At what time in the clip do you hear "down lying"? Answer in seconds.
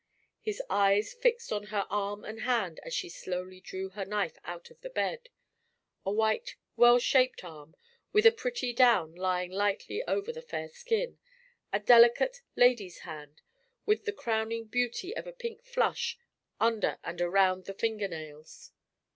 8.73-9.51